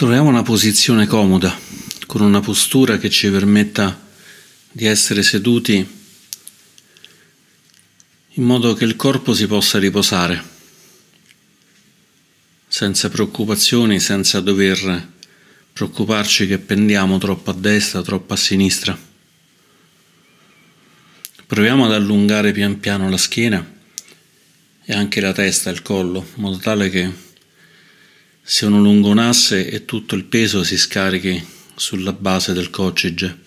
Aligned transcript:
Troviamo 0.00 0.30
una 0.30 0.42
posizione 0.42 1.06
comoda, 1.06 1.54
con 2.06 2.22
una 2.22 2.40
postura 2.40 2.96
che 2.96 3.10
ci 3.10 3.28
permetta 3.28 4.00
di 4.72 4.86
essere 4.86 5.22
seduti 5.22 5.86
in 8.26 8.42
modo 8.42 8.72
che 8.72 8.86
il 8.86 8.96
corpo 8.96 9.34
si 9.34 9.46
possa 9.46 9.78
riposare, 9.78 10.42
senza 12.66 13.10
preoccupazioni, 13.10 14.00
senza 14.00 14.40
dover 14.40 15.06
preoccuparci 15.70 16.46
che 16.46 16.56
pendiamo 16.56 17.18
troppo 17.18 17.50
a 17.50 17.54
destra, 17.54 18.00
troppo 18.00 18.32
a 18.32 18.36
sinistra. 18.36 18.98
Proviamo 21.44 21.84
ad 21.84 21.92
allungare 21.92 22.52
pian 22.52 22.80
piano 22.80 23.10
la 23.10 23.18
schiena 23.18 23.70
e 24.82 24.94
anche 24.94 25.20
la 25.20 25.34
testa 25.34 25.68
il 25.68 25.82
collo, 25.82 26.26
in 26.36 26.42
modo 26.42 26.56
tale 26.56 26.88
che 26.88 27.28
se 28.52 28.66
uno 28.66 28.80
lungo 28.80 29.10
un 29.10 29.18
asse 29.18 29.70
e 29.70 29.84
tutto 29.84 30.16
il 30.16 30.24
peso 30.24 30.64
si 30.64 30.76
scarichi 30.76 31.40
sulla 31.76 32.12
base 32.12 32.52
del 32.52 32.68
coccige. 32.68 33.38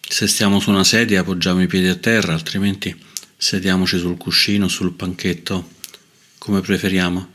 Se 0.00 0.26
stiamo 0.26 0.58
su 0.58 0.70
una 0.70 0.82
sedia 0.82 1.20
appoggiamo 1.20 1.62
i 1.62 1.68
piedi 1.68 1.86
a 1.86 1.94
terra, 1.94 2.32
altrimenti 2.32 2.92
sediamoci 3.36 3.96
sul 3.96 4.16
cuscino, 4.16 4.66
sul 4.66 4.92
panchetto, 4.92 5.70
come 6.36 6.60
preferiamo. 6.62 7.32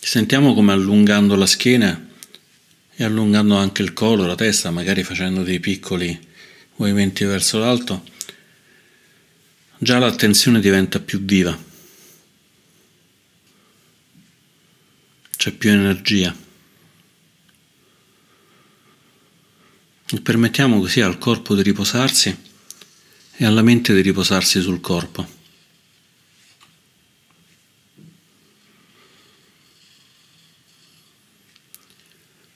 Sentiamo 0.00 0.54
come 0.54 0.72
allungando 0.72 1.36
la 1.36 1.46
schiena 1.46 2.08
e 2.96 3.04
allungando 3.04 3.54
anche 3.54 3.82
il 3.82 3.92
collo, 3.92 4.26
la 4.26 4.34
testa, 4.34 4.72
magari 4.72 5.04
facendo 5.04 5.44
dei 5.44 5.60
piccoli 5.60 6.32
movimenti 6.76 7.24
verso 7.24 7.60
l'alto, 7.60 8.12
già 9.84 9.98
l'attenzione 9.98 10.60
diventa 10.60 10.98
più 10.98 11.22
viva, 11.22 11.56
c'è 15.36 15.52
più 15.52 15.70
energia. 15.70 16.34
E 20.06 20.20
permettiamo 20.22 20.80
così 20.80 21.02
al 21.02 21.18
corpo 21.18 21.54
di 21.54 21.60
riposarsi 21.60 22.34
e 23.36 23.44
alla 23.44 23.60
mente 23.60 23.92
di 23.92 24.00
riposarsi 24.00 24.62
sul 24.62 24.80
corpo. 24.80 25.42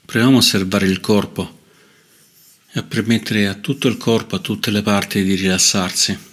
Proviamo 0.07 0.37
a 0.37 0.39
osservare 0.39 0.87
il 0.87 1.01
corpo 1.01 1.61
e 2.73 2.79
a 2.79 2.83
permettere 2.83 3.49
a 3.49 3.55
tutto 3.55 3.87
il 3.89 3.99
corpo, 3.99 4.37
a 4.37 4.39
tutte 4.39 4.71
le 4.71 4.81
parti 4.81 5.23
di 5.23 5.35
rilassarsi. 5.35 6.28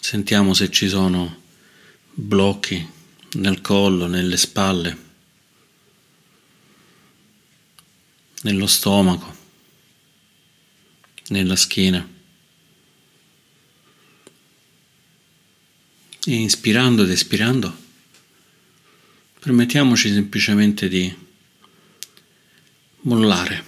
Sentiamo 0.00 0.54
se 0.54 0.70
ci 0.70 0.88
sono 0.88 1.42
blocchi 2.12 2.84
nel 3.34 3.60
collo, 3.60 4.06
nelle 4.06 4.36
spalle, 4.36 4.98
nello 8.42 8.66
stomaco, 8.66 9.36
nella 11.28 11.54
schiena. 11.54 12.08
E 16.24 16.34
inspirando 16.34 17.04
ed 17.04 17.10
espirando, 17.10 17.76
permettiamoci 19.38 20.12
semplicemente 20.12 20.88
di 20.88 21.14
mollare, 23.02 23.64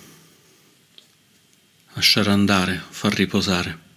lasciare 1.92 2.30
andare, 2.30 2.82
far 2.88 3.12
riposare. 3.14 3.90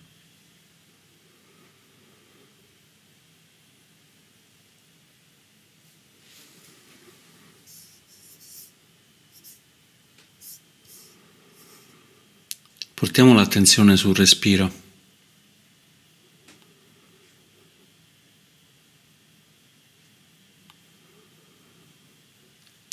Portiamo 12.95 13.33
l'attenzione 13.33 13.97
sul 13.97 14.15
respiro. 14.15 14.71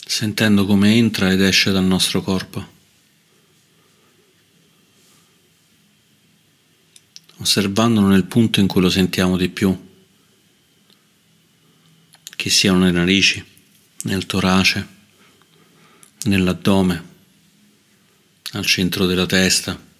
Sentendo 0.04 0.66
come 0.66 0.96
entra 0.96 1.30
ed 1.30 1.40
esce 1.40 1.70
dal 1.70 1.84
nostro 1.84 2.20
corpo. 2.20 2.66
Osservandolo 7.36 8.08
nel 8.08 8.24
punto 8.24 8.58
in 8.58 8.66
cui 8.66 8.80
lo 8.80 8.90
sentiamo 8.90 9.36
di 9.36 9.50
più, 9.50 9.90
che 12.34 12.50
siano 12.50 12.78
nelle 12.78 12.90
narici, 12.90 13.44
nel 14.02 14.26
torace, 14.26 14.88
nell'addome, 16.24 17.10
al 18.54 18.66
centro 18.66 19.06
della 19.06 19.26
testa 19.26 19.90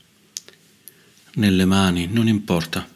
nelle 1.35 1.65
mani, 1.65 2.07
non 2.07 2.29
importa. 2.29 2.89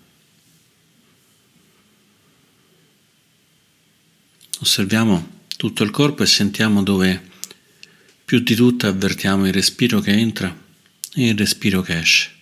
Osserviamo 4.61 5.45
tutto 5.57 5.83
il 5.83 5.91
corpo 5.91 6.23
e 6.23 6.27
sentiamo 6.27 6.83
dove 6.83 7.35
più 8.25 8.41
di 8.41 8.55
tutto 8.55 8.87
avvertiamo 8.87 9.47
il 9.47 9.53
respiro 9.53 10.01
che 10.01 10.13
entra 10.13 10.55
e 11.15 11.29
il 11.29 11.37
respiro 11.37 11.83
che 11.83 11.99
esce. 11.99 12.36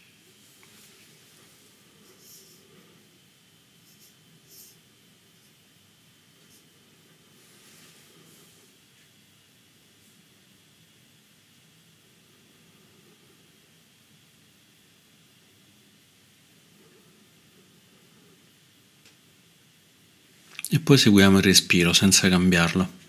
E 20.74 20.80
poi 20.80 20.98
seguiamo 20.98 21.36
il 21.36 21.44
respiro 21.44 21.92
senza 21.92 22.28
cambiarlo. 22.28 23.02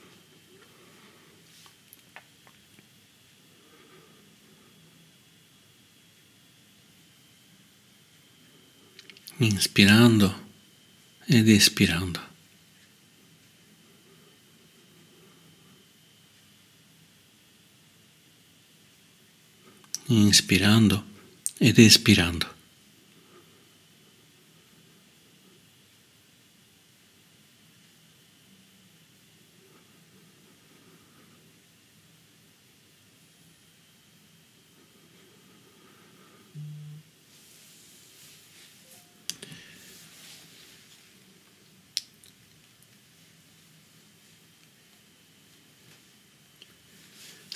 Inspirando 9.37 10.49
ed 11.25 11.49
espirando. 11.49 12.33
Inspirando 20.05 21.03
ed 21.57 21.79
espirando. 21.79 22.53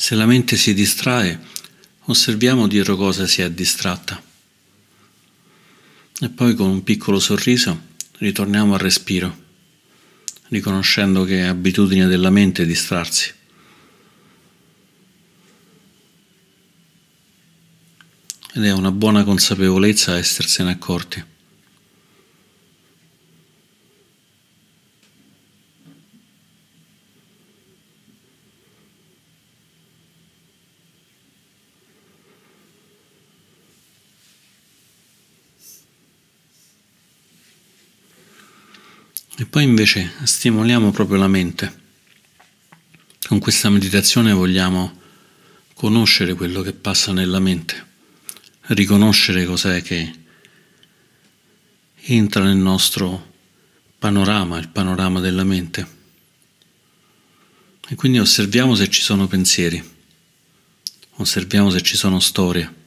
Se 0.09 0.15
la 0.15 0.25
mente 0.25 0.57
si 0.57 0.73
distrae, 0.73 1.39
osserviamo 2.05 2.67
dietro 2.67 2.95
cosa 2.95 3.27
si 3.27 3.43
è 3.43 3.51
distratta. 3.51 4.19
E 6.21 6.29
poi 6.29 6.55
con 6.55 6.67
un 6.67 6.83
piccolo 6.83 7.19
sorriso 7.19 7.79
ritorniamo 8.17 8.73
al 8.73 8.79
respiro, 8.79 9.37
riconoscendo 10.47 11.25
che 11.25 11.41
è 11.41 11.45
abitudine 11.45 12.07
della 12.07 12.31
mente 12.31 12.65
distrarsi. 12.65 13.31
Ed 18.55 18.65
è 18.65 18.71
una 18.71 18.91
buona 18.91 19.23
consapevolezza 19.23 20.17
essersene 20.17 20.71
accorti. 20.71 21.23
Poi 39.59 39.67
invece 39.67 40.09
stimoliamo 40.23 40.89
proprio 40.91 41.17
la 41.17 41.27
mente. 41.27 41.81
Con 43.27 43.39
questa 43.39 43.69
meditazione 43.69 44.31
vogliamo 44.31 45.01
conoscere 45.73 46.33
quello 46.33 46.61
che 46.61 46.71
passa 46.71 47.11
nella 47.11 47.39
mente, 47.39 47.85
riconoscere 48.67 49.43
cos'è 49.43 49.81
che 49.81 50.13
entra 52.03 52.45
nel 52.45 52.55
nostro 52.55 53.33
panorama, 53.99 54.59
il 54.59 54.69
panorama 54.69 55.19
della 55.19 55.43
mente. 55.43 55.87
E 57.89 57.95
quindi 57.95 58.19
osserviamo 58.19 58.75
se 58.75 58.89
ci 58.89 59.01
sono 59.01 59.27
pensieri, 59.27 59.83
osserviamo 61.15 61.69
se 61.69 61.81
ci 61.81 61.97
sono 61.97 62.21
storie. 62.21 62.78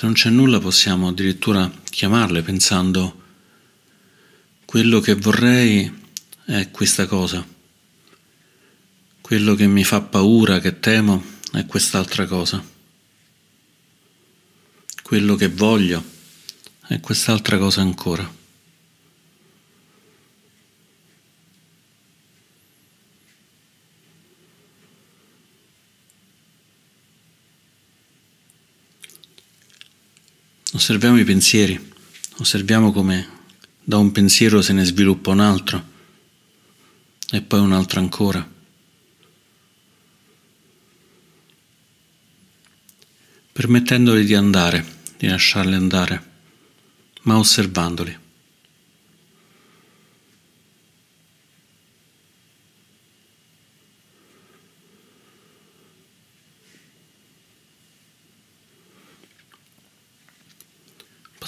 Se 0.00 0.06
non 0.06 0.14
c'è 0.14 0.30
nulla 0.30 0.58
possiamo 0.60 1.08
addirittura 1.08 1.70
chiamarle 1.90 2.40
pensando 2.40 3.20
quello 4.64 4.98
che 4.98 5.12
vorrei 5.12 5.94
è 6.46 6.70
questa 6.70 7.04
cosa, 7.04 7.46
quello 9.20 9.54
che 9.54 9.66
mi 9.66 9.84
fa 9.84 10.00
paura, 10.00 10.58
che 10.58 10.80
temo, 10.80 11.22
è 11.52 11.66
quest'altra 11.66 12.24
cosa, 12.24 12.64
quello 15.02 15.34
che 15.34 15.48
voglio 15.48 16.02
è 16.86 16.98
quest'altra 17.00 17.58
cosa 17.58 17.82
ancora. 17.82 18.39
Osserviamo 30.72 31.18
i 31.18 31.24
pensieri, 31.24 31.92
osserviamo 32.38 32.92
come 32.92 33.28
da 33.82 33.96
un 33.96 34.12
pensiero 34.12 34.62
se 34.62 34.72
ne 34.72 34.84
sviluppa 34.84 35.30
un 35.30 35.40
altro 35.40 35.84
e 37.32 37.42
poi 37.42 37.58
un 37.58 37.72
altro 37.72 37.98
ancora. 37.98 38.48
Permettendoli 43.52 44.24
di 44.24 44.34
andare, 44.34 44.86
di 45.18 45.26
lasciarli 45.26 45.74
andare, 45.74 46.30
ma 47.22 47.36
osservandoli. 47.36 48.16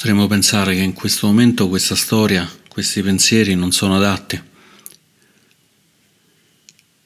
Potremmo 0.03 0.27
pensare 0.27 0.75
che 0.75 0.81
in 0.81 0.95
questo 0.95 1.29
momento 1.29 1.69
questa 1.69 1.95
storia, 1.95 2.51
questi 2.67 3.01
pensieri 3.03 3.55
non 3.55 3.71
sono 3.71 3.95
adatti, 3.95 4.43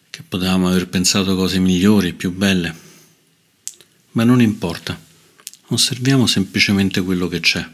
che 0.09 0.23
potevamo 0.23 0.69
aver 0.69 0.89
pensato 0.89 1.37
cose 1.37 1.59
migliori, 1.59 2.15
più 2.15 2.33
belle, 2.33 2.75
ma 4.13 4.25
non 4.25 4.41
importa, 4.41 4.99
osserviamo 5.67 6.27
semplicemente 6.27 7.03
quello 7.03 7.29
che 7.29 7.41
c'è. 7.41 7.69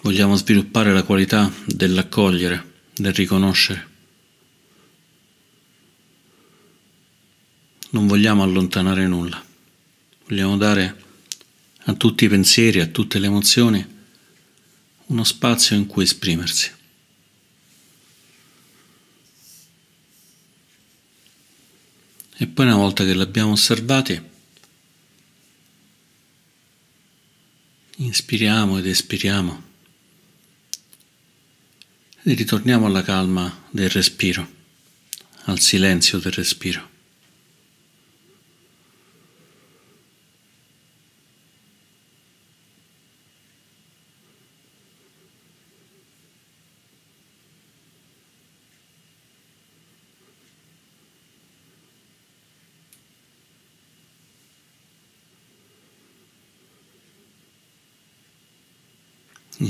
Vogliamo 0.00 0.34
sviluppare 0.34 0.94
la 0.94 1.02
qualità 1.02 1.52
dell'accogliere, 1.66 2.72
del 2.94 3.12
riconoscere. 3.12 3.88
Non 7.90 8.06
vogliamo 8.06 8.42
allontanare 8.42 9.06
nulla, 9.06 9.44
vogliamo 10.26 10.56
dare 10.56 11.08
a 11.84 11.94
tutti 11.94 12.24
i 12.24 12.28
pensieri, 12.28 12.80
a 12.80 12.86
tutte 12.86 13.18
le 13.18 13.26
emozioni, 13.26 13.98
uno 15.06 15.24
spazio 15.24 15.76
in 15.76 15.86
cui 15.86 16.04
esprimersi. 16.04 16.72
E 22.36 22.46
poi 22.46 22.64
una 22.66 22.76
volta 22.76 23.04
che 23.04 23.14
li 23.14 23.20
abbiamo 23.20 23.52
osservati, 23.52 24.28
inspiriamo 27.96 28.78
ed 28.78 28.86
espiriamo 28.86 29.62
e 32.22 32.34
ritorniamo 32.34 32.86
alla 32.86 33.02
calma 33.02 33.64
del 33.70 33.90
respiro, 33.90 34.48
al 35.44 35.60
silenzio 35.60 36.18
del 36.18 36.32
respiro. 36.32 36.88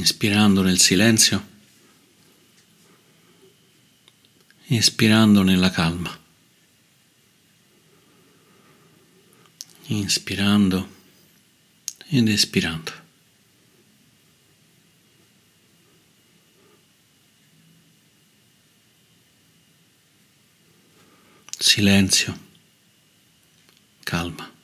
Inspirando 0.00 0.62
nel 0.62 0.79
silenzio, 0.79 1.47
espirando 4.69 5.43
nella 5.43 5.70
calma, 5.70 6.19
inspirando 9.88 10.88
ed 12.08 12.29
espirando. 12.29 12.93
Silenzio, 21.58 22.38
calma. 24.02 24.60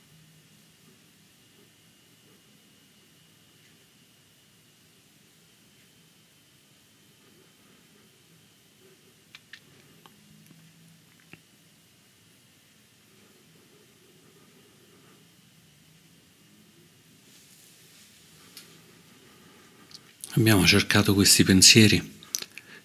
Abbiamo 20.37 20.67
cercato 20.67 21.15
questi 21.15 21.43
pensieri 21.43 22.19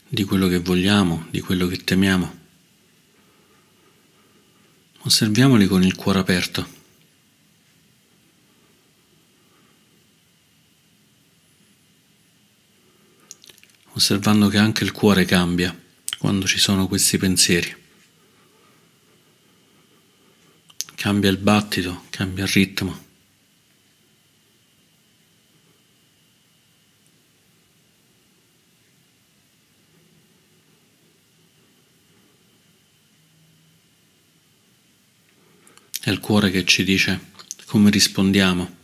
di 0.09 0.25
quello 0.25 0.49
che 0.49 0.59
vogliamo, 0.59 1.27
di 1.29 1.41
quello 1.41 1.67
che 1.67 1.85
temiamo. 1.85 2.39
Osserviamoli 5.01 5.67
con 5.67 5.83
il 5.83 5.95
cuore 5.95 6.21
aperto. 6.21 6.67
Osservando 13.93 14.49
che 14.49 14.57
anche 14.57 14.85
il 14.85 14.93
cuore 14.93 15.27
cambia 15.27 15.79
quando 16.17 16.47
ci 16.47 16.59
sono 16.59 16.89
questi 16.89 17.19
pensieri. 17.19 17.77
Cambia 20.95 21.29
il 21.29 21.37
battito, 21.37 22.05
cambia 22.09 22.45
il 22.45 22.51
ritmo. 22.51 23.12
È 36.05 36.11
il 36.11 36.19
cuore 36.19 36.51
che 36.51 36.65
ci 36.65 36.83
dice 36.83 37.31
come 37.65 37.89
rispondiamo 37.89 38.77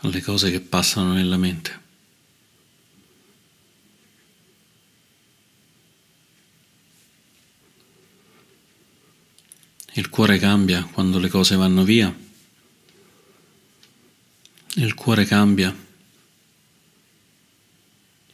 alle 0.00 0.22
cose 0.22 0.50
che 0.50 0.60
passano 0.60 1.12
nella 1.12 1.36
mente. 1.36 1.80
Il 9.92 10.08
cuore 10.08 10.38
cambia 10.38 10.82
quando 10.84 11.18
le 11.18 11.28
cose 11.28 11.56
vanno 11.56 11.84
via. 11.84 12.16
Il 14.76 14.94
cuore 14.94 15.26
cambia 15.26 15.76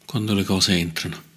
quando 0.05 0.33
le 0.33 0.45
cose 0.45 0.75
entrano. 0.75 1.28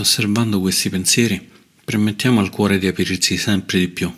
Osservando 0.00 0.60
questi 0.60 0.88
pensieri, 0.88 1.50
permettiamo 1.84 2.40
al 2.40 2.48
cuore 2.48 2.78
di 2.78 2.86
aprirsi 2.86 3.36
sempre 3.36 3.78
di 3.78 3.88
più, 3.88 4.10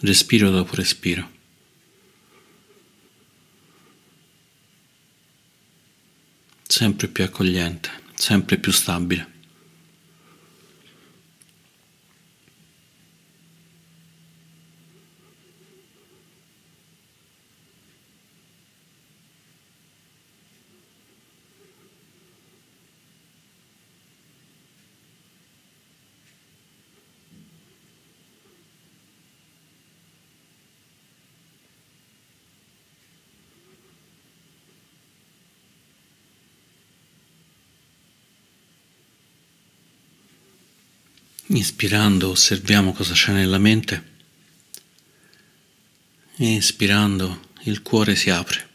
respiro 0.00 0.50
dopo 0.50 0.74
respiro. 0.74 1.36
sempre 6.78 7.08
più 7.08 7.24
accogliente, 7.24 7.90
sempre 8.14 8.58
più 8.58 8.70
stabile. 8.70 9.37
Inspirando 41.58 42.30
osserviamo 42.30 42.92
cosa 42.92 43.14
c'è 43.14 43.32
nella 43.32 43.58
mente 43.58 44.16
e 46.36 46.54
espirando 46.54 47.48
il 47.62 47.82
cuore 47.82 48.14
si 48.14 48.30
apre. 48.30 48.68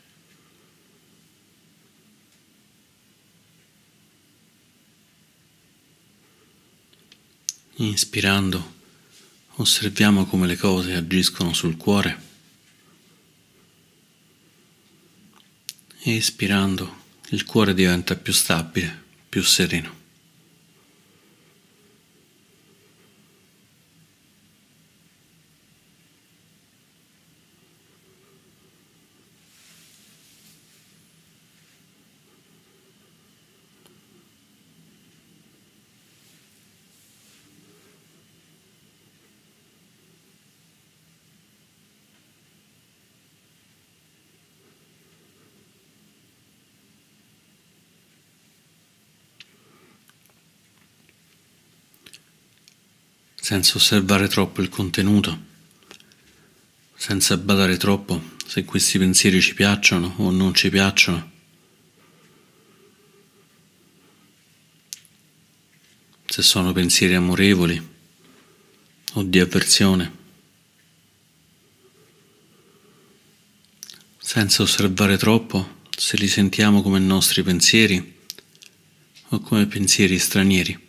Inspirando 7.76 8.74
osserviamo 9.56 10.26
come 10.26 10.46
le 10.46 10.58
cose 10.58 10.94
agiscono 10.94 11.54
sul 11.54 11.78
cuore. 11.78 12.22
Espirando 16.02 17.04
il 17.30 17.46
cuore 17.46 17.74
diventa 17.74 18.18
più 18.18 18.34
stabile, 18.34 19.04
più 19.30 19.42
sereno. 19.42 20.03
Senza 53.54 53.78
osservare 53.78 54.28
troppo 54.28 54.64
il 54.64 54.70
contenuto, 54.70 55.40
senza 56.96 57.38
badare 57.38 57.78
troppo 57.78 58.32
se 58.48 58.66
questi 58.66 58.98
pensieri 58.98 59.40
ci 59.42 59.54
piacciono 59.54 60.16
o 60.18 60.32
non 60.32 60.56
ci 60.56 60.72
piacciono. 60.72 61.32
Se 66.26 66.42
sono 66.42 66.72
pensieri 66.72 67.14
amorevoli 67.14 67.90
o 69.14 69.22
di 69.22 69.40
avversione. 69.40 70.12
Senza 74.18 74.64
osservare 74.64 75.16
troppo 75.18 75.82
se 75.96 76.18
li 76.18 76.28
sentiamo 76.28 76.82
come 76.82 76.98
nostri 76.98 77.44
pensieri 77.44 78.18
o 79.28 79.40
come 79.42 79.68
pensieri 79.68 80.18
stranieri. 80.18 80.83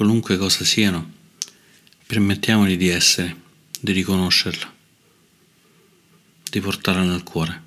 Qualunque 0.00 0.38
cosa 0.38 0.64
siano, 0.64 1.12
permettiamogli 2.06 2.78
di 2.78 2.88
essere, 2.88 3.36
di 3.78 3.92
riconoscerla, 3.92 4.72
di 6.50 6.58
portarla 6.58 7.02
nel 7.02 7.22
cuore. 7.22 7.62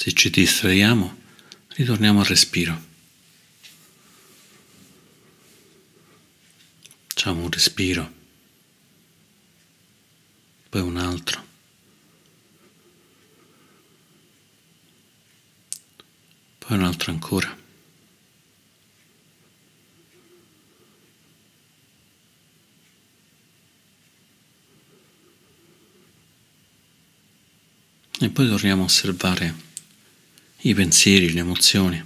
Se 0.00 0.12
ci 0.12 0.30
distraiamo, 0.30 1.12
ritorniamo 1.70 2.20
al 2.20 2.26
respiro. 2.26 2.80
Facciamo 7.08 7.42
un 7.42 7.50
respiro, 7.50 8.12
poi 10.68 10.82
un 10.82 10.98
altro. 10.98 11.44
Poi 16.58 16.76
un 16.76 16.84
altro 16.84 17.10
ancora. 17.10 17.56
E 28.20 28.30
poi 28.30 28.48
torniamo 28.48 28.82
a 28.82 28.84
osservare 28.84 29.66
i 30.60 30.74
pensieri, 30.74 31.32
le 31.32 31.40
emozioni, 31.40 32.04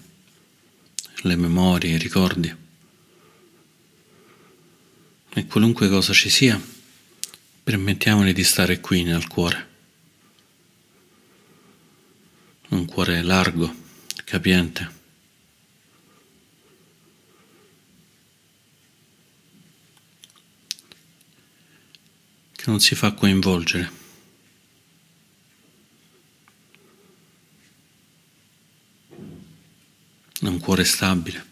le 1.22 1.36
memorie, 1.36 1.94
i 1.94 1.98
ricordi. 1.98 2.54
E 5.34 5.46
qualunque 5.46 5.88
cosa 5.88 6.12
ci 6.12 6.28
sia, 6.28 6.60
permettiamoli 7.62 8.32
di 8.32 8.44
stare 8.44 8.80
qui 8.80 9.02
nel 9.02 9.26
cuore. 9.26 9.68
Un 12.68 12.84
cuore 12.84 13.22
largo, 13.22 13.74
capiente. 14.24 15.00
che 22.62 22.70
non 22.70 22.78
si 22.78 22.94
fa 22.94 23.10
coinvolgere. 23.10 24.01
Cuore 30.82 30.84
stabile. 30.84 31.50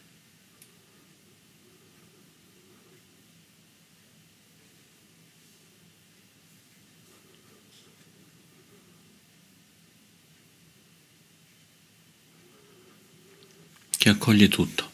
che 14.00 14.08
accoglie 14.08 14.48
tutto. 14.48 14.90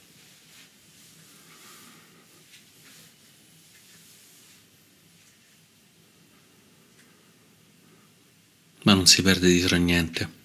Ma 8.83 8.95
non 8.95 9.07
si 9.07 9.23
perde 9.23 9.47
dietro 9.47 9.77
a 9.77 9.79
niente. 9.79 10.37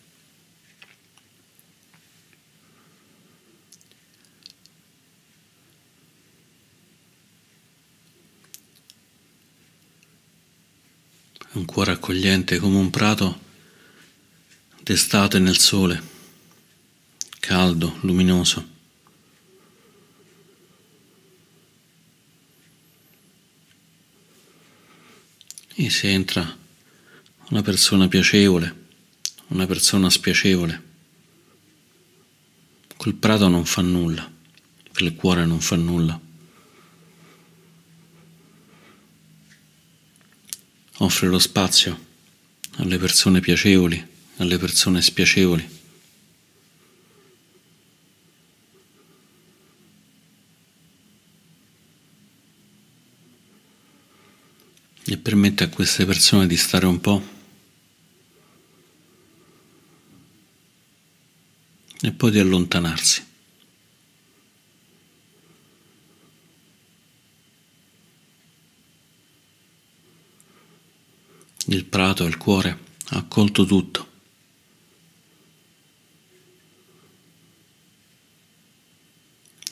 un 11.53 11.60
cuore 11.71 11.91
accogliente 11.93 12.59
come 12.59 12.75
un 12.75 12.89
prato 12.89 13.39
d'estate 14.83 15.39
nel 15.39 15.57
sole, 15.57 16.03
caldo, 17.39 17.97
luminoso. 18.01 18.67
E 25.73 25.89
se 25.89 26.09
entra 26.09 26.57
una 27.51 27.61
persona 27.61 28.09
piacevole, 28.09 28.75
una 29.47 29.65
persona 29.65 30.09
spiacevole, 30.09 30.83
quel 32.97 33.13
prato 33.13 33.47
non 33.47 33.63
fa 33.65 33.81
nulla, 33.81 34.29
quel 34.91 35.15
cuore 35.15 35.45
non 35.45 35.61
fa 35.61 35.77
nulla. 35.77 36.19
Offre 41.11 41.27
lo 41.27 41.39
spazio 41.39 42.05
alle 42.77 42.97
persone 42.97 43.41
piacevoli, 43.41 44.01
alle 44.37 44.57
persone 44.57 45.01
spiacevoli. 45.01 45.79
E 55.03 55.17
permette 55.17 55.65
a 55.65 55.69
queste 55.69 56.05
persone 56.05 56.47
di 56.47 56.55
stare 56.55 56.85
un 56.85 57.01
po' 57.01 57.21
e 61.99 62.11
poi 62.13 62.31
di 62.31 62.39
allontanarsi. 62.39 63.30
Il 71.71 71.85
prato, 71.85 72.25
il 72.25 72.35
cuore, 72.35 72.77
ha 73.11 73.17
accolto 73.19 73.63
tutto. 73.63 74.09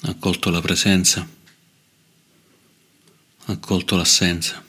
Ha 0.04 0.10
accolto 0.10 0.50
la 0.50 0.62
presenza, 0.62 1.28
ha 3.48 3.52
accolto 3.52 3.98
l'assenza. 3.98 4.64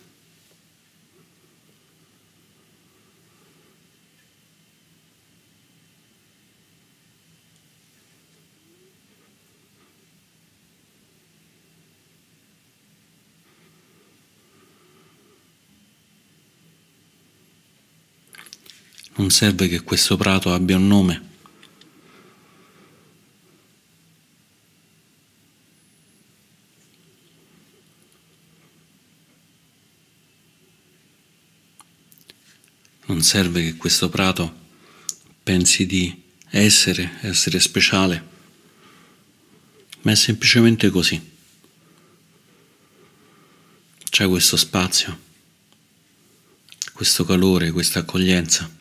Serve 19.31 19.69
che 19.69 19.81
questo 19.83 20.17
prato 20.17 20.53
abbia 20.53 20.77
un 20.77 20.87
nome. 20.89 21.29
Non 33.07 33.23
serve 33.23 33.63
che 33.63 33.77
questo 33.77 34.11
prato 34.11 34.53
pensi 35.43 35.87
di 35.87 36.23
essere, 36.51 37.19
essere 37.23 37.61
speciale, 37.61 38.27
ma 40.03 40.11
è 40.11 40.17
semplicemente 40.17 40.91
così. 40.91 41.39
C'è 44.11 44.27
questo 44.27 44.57
spazio, 44.57 45.19
questo 46.93 47.25
calore, 47.25 47.71
questa 47.71 48.01
accoglienza. 48.01 48.79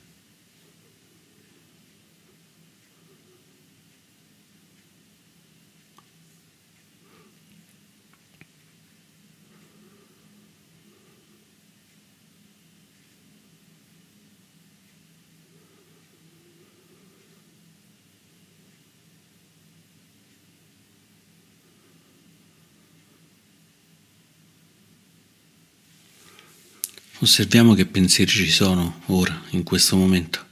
Osserviamo 27.22 27.74
che 27.74 27.86
pensieri 27.86 28.32
ci 28.32 28.50
sono 28.50 29.02
ora, 29.08 29.44
in 29.50 29.64
questo 29.64 29.98
momento. 29.98 30.48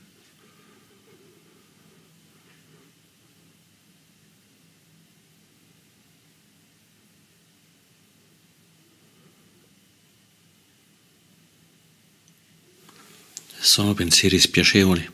Sono 13.59 13.93
pensieri 13.93 14.37
spiacevoli. 14.37 15.09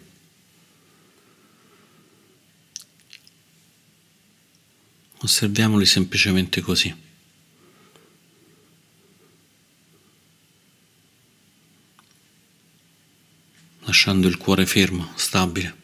Osserviamoli 5.20 5.86
semplicemente 5.86 6.62
così. 6.62 7.12
Lasciando 13.86 14.28
il 14.28 14.38
cuore 14.38 14.65
fermo, 14.65 15.12
stabile. 15.15 15.82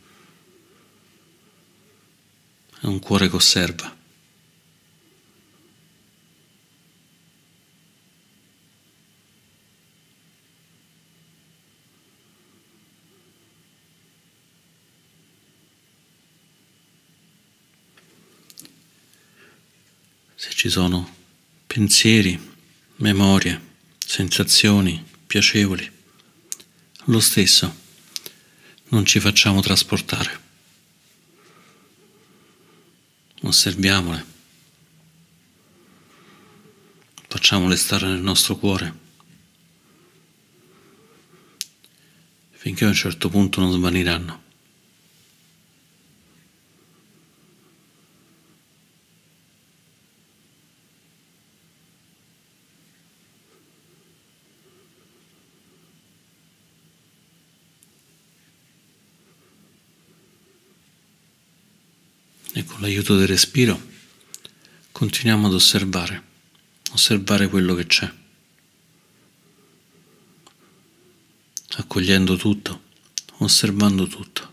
È 2.82 2.86
un 2.86 3.00
cuore 3.00 3.30
che 3.30 3.36
osserva. 3.36 3.98
Se 20.36 20.52
ci 20.52 20.70
sono 20.70 21.16
pensieri, 21.68 22.40
memorie, 22.98 23.62
sensazioni 23.98 25.06
piacevoli, 25.28 25.92
lo 27.06 27.20
stesso 27.20 27.88
non 28.90 29.06
ci 29.06 29.20
facciamo 29.20 29.62
trasportare. 29.62 30.48
Osserviamole, 33.42 34.26
facciamole 37.28 37.76
stare 37.78 38.08
nel 38.08 38.20
nostro 38.20 38.58
cuore, 38.58 38.94
finché 42.52 42.84
a 42.86 42.90
un 42.90 42.94
certo 42.94 43.30
punto 43.30 43.62
non 43.62 43.72
svaniranno. 43.72 44.48
e 62.60 62.64
con 62.66 62.69
l'aiuto 62.80 63.18
del 63.18 63.28
respiro 63.28 63.88
continuiamo 64.92 65.48
ad 65.48 65.54
osservare, 65.54 66.24
osservare 66.92 67.48
quello 67.48 67.74
che 67.76 67.86
c'è, 67.86 68.12
accogliendo 71.78 72.36
tutto, 72.36 72.84
osservando 73.38 74.08
tutto. 74.08 74.49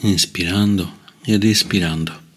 Inspirando 0.00 0.98
ed 1.22 1.44
espirando. 1.44 2.28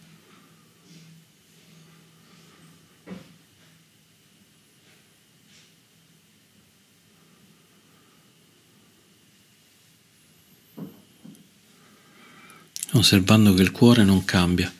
osservando 12.94 13.54
che 13.54 13.62
il 13.62 13.72
cuore 13.72 14.04
non 14.04 14.24
cambia, 14.24 14.72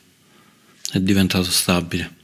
è 0.92 1.00
diventato 1.00 1.50
stabile. 1.50 2.22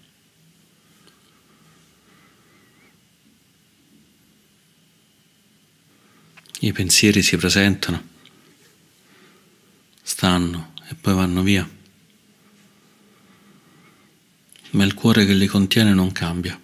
I 6.60 6.72
pensieri 6.72 7.22
si 7.22 7.36
presentano 7.36 8.09
stanno 10.10 10.72
e 10.88 10.96
poi 10.96 11.14
vanno 11.14 11.42
via. 11.42 11.68
Ma 14.70 14.84
il 14.84 14.94
cuore 14.94 15.24
che 15.24 15.34
li 15.34 15.46
contiene 15.46 15.94
non 15.94 16.10
cambia. 16.10 16.60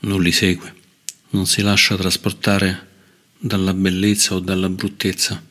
non 0.00 0.22
li 0.22 0.30
segue, 0.30 0.72
non 1.30 1.46
si 1.46 1.62
lascia 1.62 1.96
trasportare 1.96 2.86
dalla 3.38 3.74
bellezza 3.74 4.34
o 4.34 4.38
dalla 4.38 4.68
bruttezza. 4.68 5.42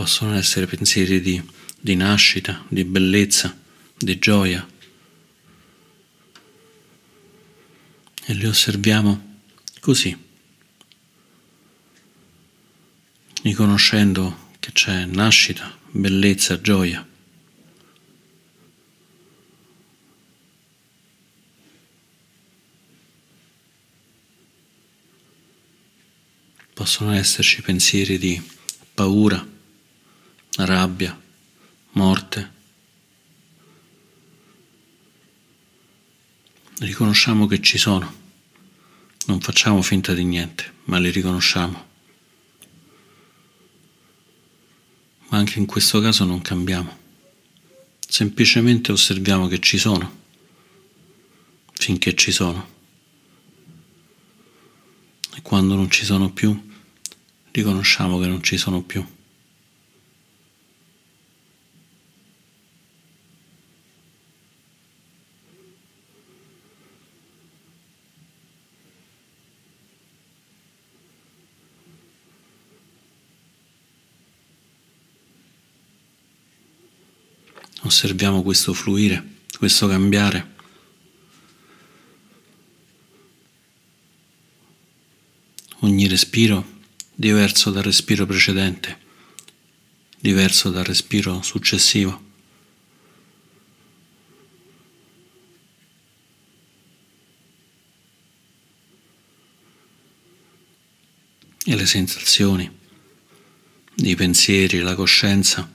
Possono 0.00 0.34
essere 0.34 0.66
pensieri 0.66 1.20
di, 1.20 1.42
di 1.78 1.94
nascita, 1.94 2.64
di 2.68 2.86
bellezza, 2.86 3.54
di 3.98 4.18
gioia. 4.18 4.66
E 8.24 8.32
li 8.32 8.46
osserviamo 8.46 9.42
così, 9.78 10.16
riconoscendo 13.42 14.52
che 14.58 14.72
c'è 14.72 15.04
nascita, 15.04 15.78
bellezza, 15.90 16.58
gioia. 16.62 17.06
Possono 26.72 27.12
esserci 27.12 27.60
pensieri 27.60 28.16
di 28.16 28.42
paura, 28.94 29.58
rabbia, 30.56 31.18
morte. 31.92 32.58
Riconosciamo 36.78 37.46
che 37.46 37.60
ci 37.60 37.78
sono, 37.78 38.12
non 39.26 39.40
facciamo 39.40 39.82
finta 39.82 40.14
di 40.14 40.24
niente, 40.24 40.72
ma 40.84 40.98
li 40.98 41.10
riconosciamo. 41.10 41.88
Ma 45.28 45.38
anche 45.38 45.58
in 45.58 45.66
questo 45.66 46.00
caso 46.00 46.24
non 46.24 46.40
cambiamo, 46.40 46.98
semplicemente 48.08 48.92
osserviamo 48.92 49.46
che 49.46 49.60
ci 49.60 49.78
sono, 49.78 50.18
finché 51.72 52.14
ci 52.14 52.32
sono. 52.32 52.78
E 55.36 55.42
quando 55.42 55.76
non 55.76 55.90
ci 55.90 56.04
sono 56.04 56.32
più, 56.32 56.68
riconosciamo 57.52 58.18
che 58.18 58.26
non 58.26 58.42
ci 58.42 58.56
sono 58.56 58.82
più. 58.82 59.06
Osserviamo 77.90 78.42
questo 78.42 78.72
fluire, 78.72 79.38
questo 79.58 79.88
cambiare. 79.88 80.58
Ogni 85.80 86.06
respiro 86.06 86.78
diverso 87.12 87.72
dal 87.72 87.82
respiro 87.82 88.26
precedente, 88.26 88.96
diverso 90.20 90.70
dal 90.70 90.84
respiro 90.84 91.42
successivo. 91.42 92.28
E 101.64 101.76
le 101.76 101.86
sensazioni, 101.86 102.70
i 103.96 104.14
pensieri, 104.14 104.78
la 104.78 104.94
coscienza 104.94 105.72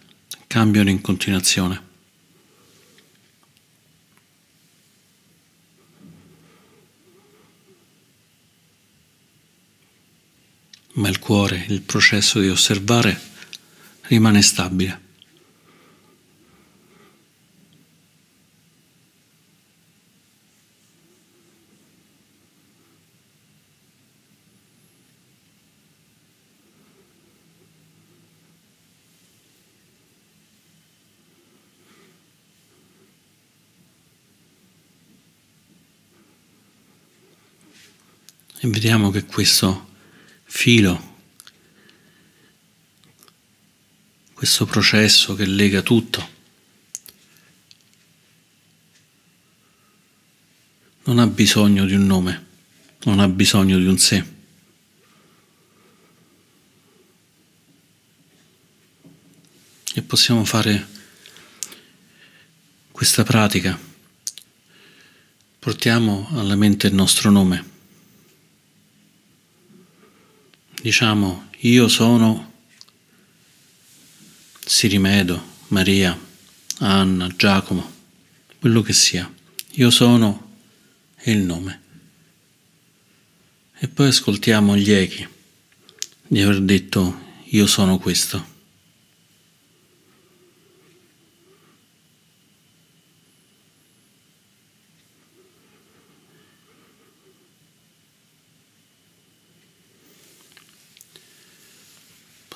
cambiano 0.48 0.90
in 0.90 1.02
continuazione. 1.02 1.94
Ma 10.96 11.10
il 11.10 11.20
cuore, 11.20 11.66
il 11.70 11.82
processo 11.82 12.40
di 12.40 12.50
osservare 12.50 13.20
rimane 14.04 14.42
stabile. 14.42 15.04
E 38.58 38.68
vediamo 38.70 39.12
che 39.12 39.26
questo 39.26 39.94
filo, 40.56 41.18
questo 44.34 44.66
processo 44.66 45.36
che 45.36 45.46
lega 45.46 45.82
tutto. 45.82 46.30
Non 51.04 51.20
ha 51.20 51.28
bisogno 51.28 51.86
di 51.86 51.94
un 51.94 52.06
nome, 52.06 52.46
non 53.04 53.20
ha 53.20 53.28
bisogno 53.28 53.78
di 53.78 53.86
un 53.86 53.98
sé. 53.98 54.26
E 59.94 60.02
possiamo 60.02 60.46
fare 60.46 60.88
questa 62.92 63.24
pratica. 63.24 63.78
Portiamo 65.60 66.30
alla 66.32 66.56
mente 66.56 66.88
il 66.88 66.94
nostro 66.94 67.30
nome 67.30 67.74
diciamo 70.86 71.48
io 71.62 71.88
sono 71.88 72.52
Sirimedo, 74.64 75.44
Maria, 75.70 76.16
Anna, 76.78 77.28
Giacomo, 77.36 77.92
quello 78.60 78.84
che 78.84 78.94
sia. 78.94 79.28
Io 79.72 79.90
sono 79.90 80.58
è 81.16 81.32
il 81.32 81.40
nome. 81.40 81.82
E 83.80 83.88
poi 83.88 84.10
ascoltiamo 84.10 84.78
gli 84.78 84.92
echi 84.92 85.28
di 86.28 86.42
aver 86.42 86.62
detto 86.62 87.20
io 87.46 87.66
sono 87.66 87.98
questo. 87.98 88.54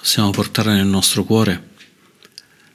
Possiamo 0.09 0.31
portare 0.31 0.73
nel 0.73 0.87
nostro 0.87 1.23
cuore 1.23 1.75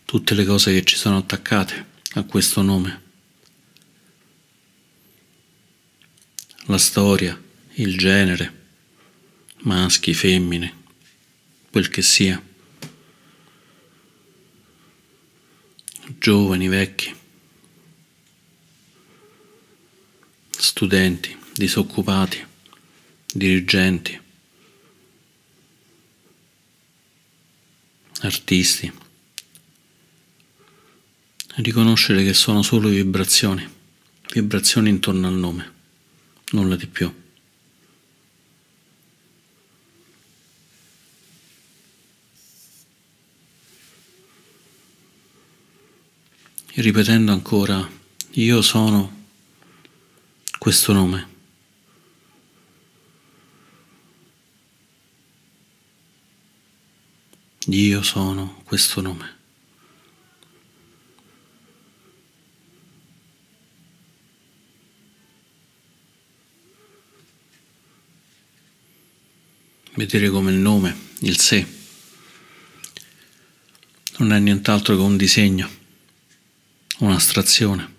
tutte 0.05 0.35
le 0.35 0.45
cose 0.45 0.73
che 0.73 0.85
ci 0.85 0.95
sono 0.95 1.17
attaccate 1.17 1.87
a 2.13 2.23
questo 2.23 2.63
nome. 2.63 3.03
La 6.67 6.79
storia, 6.79 7.37
il 7.73 7.99
genere, 7.99 8.67
maschi, 9.63 10.15
femmine, 10.15 10.73
quel 11.73 11.89
che 11.89 12.03
sia. 12.03 12.41
Giovani, 16.17 16.69
vecchi, 16.69 17.17
studenti, 20.51 21.37
disoccupati, 21.53 22.47
dirigenti. 23.33 24.23
Artisti, 28.27 28.91
riconoscere 31.57 32.25
che 32.25 32.35
sono 32.35 32.63
solo 32.63 32.89
vibrazioni, 32.89 33.69
vibrazioni 34.33 34.89
intorno 34.89 35.27
al 35.27 35.35
nome, 35.35 35.73
nulla 36.53 36.77
di 36.77 36.87
più. 36.87 37.13
E 46.77 46.83
ripetendo 46.83 47.31
ancora, 47.31 47.89
io 48.33 48.61
sono 48.63 49.27
questo 50.59 50.93
nome. 50.93 51.34
Io 57.69 58.03
sono 58.03 58.61
questo 58.65 59.01
nome. 59.01 59.37
Vedere 69.95 70.29
come 70.29 70.51
il 70.51 70.59
nome, 70.59 70.95
il 71.21 71.39
sé, 71.39 71.67
non 74.19 74.33
è 74.33 74.39
nient'altro 74.41 74.97
che 74.97 75.01
un 75.01 75.17
disegno, 75.17 75.71
un'astrazione. 76.99 77.93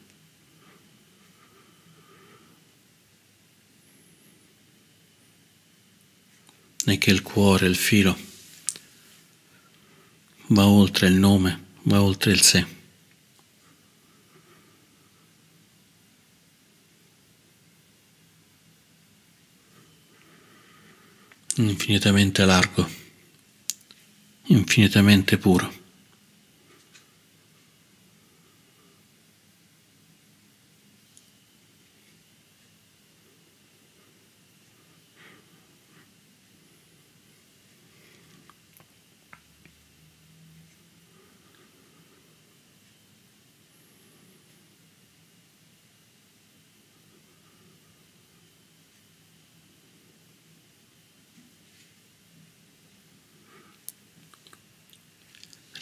E 6.86 6.98
che 7.00 7.10
il 7.10 7.24
cuore, 7.24 7.66
il 7.66 7.76
filo, 7.76 8.35
va 10.48 10.68
oltre 10.68 11.08
il 11.08 11.16
nome, 11.16 11.64
va 11.84 12.02
oltre 12.02 12.32
il 12.32 12.42
sé. 12.42 12.76
infinitamente 21.58 22.44
largo, 22.44 22.88
infinitamente 24.48 25.38
puro. 25.38 25.85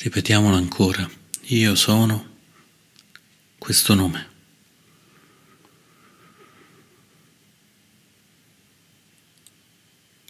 Ripetiamolo 0.04 0.58
ancora. 0.58 1.10
Io 1.44 1.76
sono 1.76 2.36
questo 3.58 3.94
nome. 3.94 4.30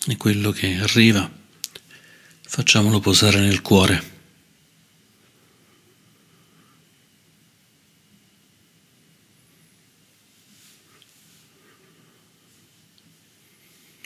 E 0.06 0.16
quello 0.16 0.52
che 0.52 0.76
arriva, 0.76 1.28
facciamolo 2.44 3.00
posare 3.00 3.40
nel 3.40 3.64
cuore. 3.64 4.12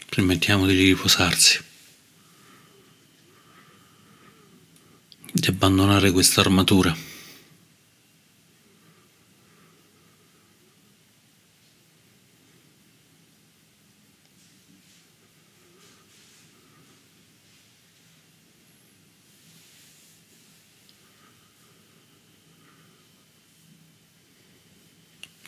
Permettiamo 0.08 0.66
di 0.66 0.82
riposarsi. 0.82 1.62
Di 5.40 5.48
abbandonare 5.50 6.12
questa 6.12 6.42
armatura. 6.42 7.16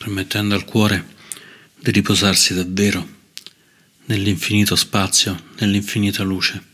permettendo 0.00 0.54
al 0.54 0.64
cuore 0.64 1.14
di 1.78 1.90
riposarsi 1.90 2.54
davvero 2.54 3.06
nell'infinito 4.06 4.74
spazio, 4.74 5.40
nell'infinita 5.58 6.22
luce. 6.22 6.68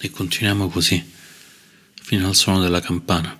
E 0.00 0.10
continuiamo 0.28 0.68
così 0.68 1.02
fino 2.02 2.28
al 2.28 2.34
suono 2.34 2.60
della 2.60 2.80
campana. 2.80 3.34